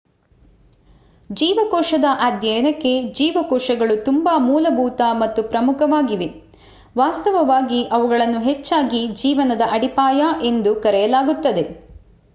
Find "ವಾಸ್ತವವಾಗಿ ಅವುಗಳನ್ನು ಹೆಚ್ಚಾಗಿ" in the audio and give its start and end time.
6.95-9.01